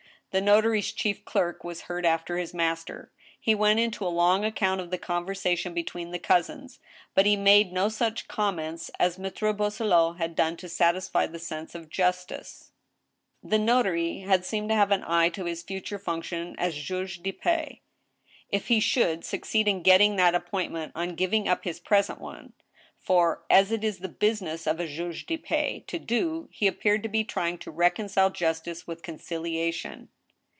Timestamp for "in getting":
19.67-20.15